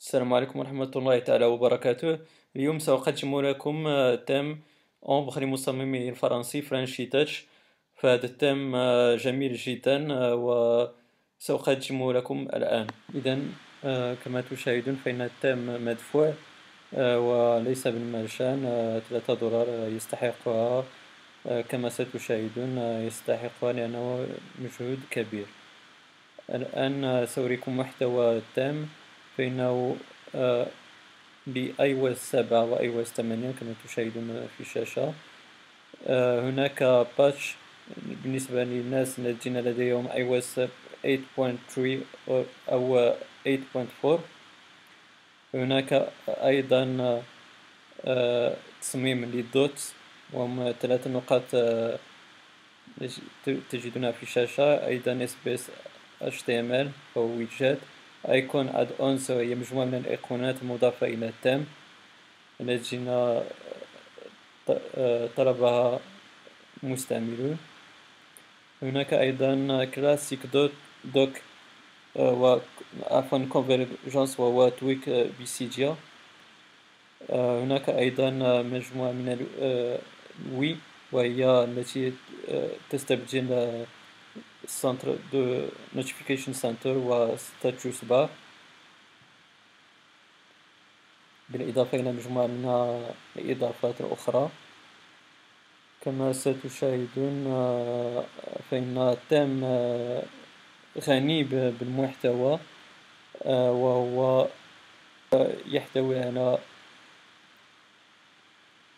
السلام 0.00 0.34
عليكم 0.34 0.58
ورحمة 0.58 0.92
الله 0.96 1.18
تعالى 1.18 1.44
وبركاته. 1.44 2.18
اليوم 2.56 2.78
سأقدم 2.78 3.40
لكم 3.40 3.76
theme 4.26 4.60
Ambre 5.08 5.40
لمصممي 5.40 6.08
الفرنسي 6.08 6.62
Frenchi 6.62 7.06
Touch 7.06 7.44
فهذا 7.96 8.26
التيم 8.26 8.76
جميل 9.16 9.54
جدا 9.54 9.96
وسأقدم 10.32 12.12
لكم 12.12 12.48
الآن. 12.56 12.86
إذا 13.14 13.38
كما 14.24 14.40
تشاهدون 14.50 14.96
فإن 15.04 15.20
التيم 15.20 15.84
مدفوع 15.84 16.32
وليس 16.96 17.88
بالمجان 17.88 18.60
ثلاثة 19.08 19.34
دولار 19.34 19.68
يستحقها 19.96 20.84
كما 21.68 21.88
ستشاهدون 21.88 22.78
يستحقها 22.78 23.72
لأنه 23.72 24.26
مجهود 24.64 25.00
كبير. 25.10 25.46
الآن 26.50 27.26
سأريكم 27.26 27.78
محتوى 27.78 28.36
التيم 28.36 28.88
فإنه 29.40 29.96
ب 31.46 31.92
iOS 31.94 32.30
سبعة 32.30 32.64
و 32.64 32.76
iOS 32.76 33.06
ثمانية 33.06 33.52
كما 33.60 33.74
تشاهدون 33.84 34.48
في 34.56 34.60
الشاشة. 34.60 35.12
هناك 36.48 37.06
patch 37.18 37.54
بالنسبة 37.96 38.64
للناس 38.64 39.18
الذين 39.18 39.60
لديهم 39.60 40.08
iOS 40.08 40.60
8.3 40.60 42.04
أو 42.68 43.14
8.4 43.46 44.20
هناك 45.54 46.08
أيضا 46.28 47.22
تصميم 48.80 49.24
لل 49.24 49.47
dots 49.47 49.92
وهم 50.32 50.74
ثلاث 50.80 51.06
نقاط 51.06 51.42
تجدونها 53.70 54.12
في 54.12 54.22
الشاشة. 54.22 54.86
أيضا 54.86 55.12
إم 55.12 56.72
إل 56.72 56.90
أو 57.16 57.26
ويدجات 57.36 57.78
أيقون 58.28 58.68
أد 58.68 58.88
أونس 59.00 59.30
هي 59.30 59.54
مجموعة 59.54 59.84
من 59.84 59.94
الأيقونات 59.94 60.62
المضافة 60.62 61.06
إلى 61.06 61.28
التام 61.28 61.66
التي 62.60 62.96
طلبها 65.36 66.00
مستعملون 66.82 67.58
هناك 68.82 69.14
أيضا 69.14 69.84
كلاسيك 69.84 70.46
دوت 70.46 70.72
دوك 71.04 71.32
و 72.16 72.58
عفوا 73.10 73.38
كونفرجنس 73.48 74.40
وهو 74.40 74.68
تويك 74.68 75.08
بسيجيا 75.42 75.96
هناك 77.30 77.88
أيضا 77.88 78.30
مجموعة 78.62 79.12
من 79.12 79.46
ال 80.48 80.57
UI 80.57 80.76
وهي 81.12 81.64
التي 81.64 82.12
تستبدل 82.90 83.84
centre 84.70 85.16
de 85.32 85.66
notification 85.94 86.52
center 86.52 86.96
و 86.98 87.36
status 87.36 88.04
bar 88.04 88.28
بالإضافة 91.48 91.98
إلى 91.98 92.12
مجموعة 92.12 92.46
من 92.46 92.64
الإضافات 93.36 94.00
الأخرى. 94.00 94.50
كما 96.00 96.32
ستشاهدون 96.32 97.44
فإن 98.70 98.98
التام 98.98 99.64
غني 100.98 101.44
بالمحتوى 101.44 102.58
وهو 103.82 104.48
يحتوي 105.66 106.18
على 106.18 106.58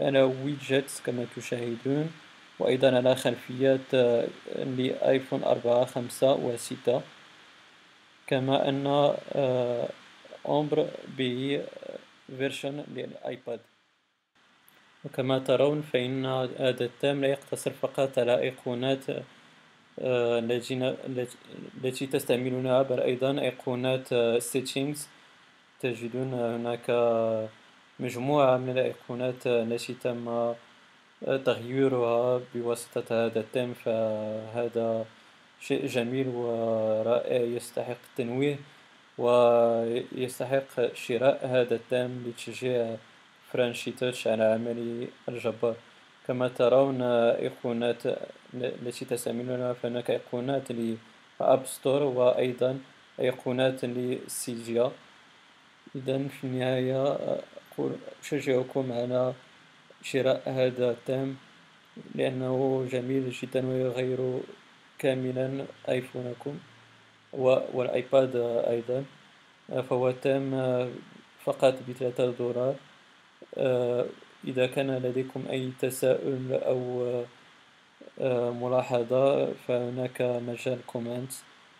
على 0.00 0.22
widgets 0.22 1.00
كما 1.00 1.26
تشاهدون. 1.36 2.12
وأيضا 2.58 2.96
على 2.96 3.16
خلفيات 3.16 3.94
ل 4.56 4.69
iPhone 4.69 5.44
أربعة 5.44 5.84
خمسة 5.84 6.32
وستة. 6.34 7.02
كما 8.26 8.68
أن 8.68 8.86
Ambre 10.48 10.88
به 11.18 11.62
version 12.38 12.84
لل 12.94 13.13
iPad. 13.13 13.60
وكما 15.04 15.38
ترون 15.38 15.82
فإن 15.82 16.26
هذا 16.26 16.84
التام 16.84 17.20
لا 17.20 17.28
يقتصر 17.28 17.70
فقط 17.70 18.18
على 18.18 18.38
أيقونات 18.38 19.04
التي 21.84 22.06
تستعملونها 22.06 22.82
بل 22.82 23.00
أيضا 23.00 23.40
أيقونات 23.40 24.08
settings. 24.40 24.98
تجدون 25.80 26.34
هناك 26.34 26.90
مجموعة 28.00 28.56
من 28.56 28.70
الأيقونات 28.70 29.46
التي 29.46 29.94
تم 29.94 30.54
تغييرها 31.20 32.40
بواسطة 32.54 33.26
هذا 33.26 33.40
التيم 33.40 33.74
فهذا 33.74 35.04
شيء 35.60 35.86
جميل 35.86 36.28
ورائع 36.28 37.40
يستحق 37.40 37.96
التنويه 38.10 38.56
ويستحق 39.18 40.94
شراء 40.94 41.46
هذا 41.46 41.74
التيم 41.74 42.24
لتشجيع 42.26 42.96
Frenchi 43.52 43.90
Touch 43.90 44.26
على 44.26 44.44
عمله 44.44 45.08
الجبار. 45.28 45.74
كما 46.26 46.48
ترون 46.48 47.02
أيقونات 47.02 48.02
التي 48.54 49.04
تستعملونها 49.04 49.72
فهناك 49.72 50.10
أيقونات 50.10 50.72
لأب 50.72 51.66
ستور 51.66 52.02
وأيضا 52.02 52.78
أيقونات 53.20 53.84
لسيجيا 53.84 54.90
إذا 55.96 56.28
في 56.28 56.44
النهاية 56.44 57.18
أشجعكم 58.22 58.92
على 58.92 59.32
شراء 60.04 60.42
هذا 60.46 60.90
التام 60.90 61.36
لأنه 62.14 62.86
جميل 62.92 63.30
جدا 63.30 63.66
ويغير 63.68 64.20
كاملا 64.98 65.64
آيفونكم 65.88 66.54
والآيباد 67.74 68.36
أيضا. 68.68 69.04
فهو 69.88 70.10
تام 70.10 70.50
فقط 71.44 71.74
بثلاثة 71.88 72.30
دولار. 72.30 72.74
إذا 74.44 74.66
كان 74.66 74.90
لديكم 74.90 75.44
أي 75.50 75.72
تساؤل 75.80 76.52
أو 76.52 76.78
ملاحظة 78.60 79.52
فهناك 79.52 80.22
مجال 80.22 80.78
كومنت. 80.86 81.32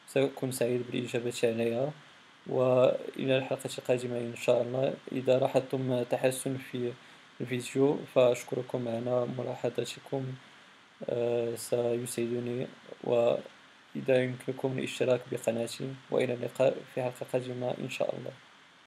سأكون 0.09 0.53
سعيد 0.53 0.83
بالإجابة 0.91 1.33
عليها. 1.45 1.93
وإلى 2.47 3.39
الحلقة 3.39 3.71
القادمة 3.79 4.19
إن 4.19 4.37
شاء 4.37 4.62
الله. 4.62 4.95
إذا 5.12 5.39
لاحظتم 5.39 6.03
تحسن 6.03 6.56
في 6.56 6.93
الفيديو 7.41 7.99
فأشكركم 8.15 8.89
على 8.89 9.27
ملاحظتكم 9.39 10.25
سيسعدني 11.56 12.67
وإذا 13.05 14.22
يمكنكم 14.25 14.78
الاشتراك 14.78 15.21
بقناتي 15.33 15.94
وإلى 16.11 16.34
اللقاء 16.34 16.77
في 16.94 17.03
حلقة 17.03 17.27
قادمة 17.33 17.75
إن 17.81 17.91
شاء 17.91 18.15
الله 18.17 18.33